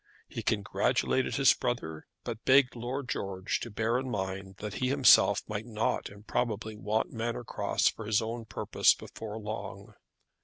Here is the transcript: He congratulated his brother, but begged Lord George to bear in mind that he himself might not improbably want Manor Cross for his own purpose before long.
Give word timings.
He 0.27 0.41
congratulated 0.41 1.35
his 1.35 1.53
brother, 1.53 2.07
but 2.23 2.43
begged 2.43 2.75
Lord 2.75 3.07
George 3.07 3.59
to 3.59 3.69
bear 3.69 3.99
in 3.99 4.09
mind 4.09 4.55
that 4.57 4.73
he 4.81 4.87
himself 4.87 5.43
might 5.47 5.67
not 5.67 6.09
improbably 6.09 6.75
want 6.75 7.11
Manor 7.13 7.43
Cross 7.43 7.89
for 7.89 8.07
his 8.07 8.19
own 8.19 8.45
purpose 8.45 8.95
before 8.95 9.37
long. 9.37 9.93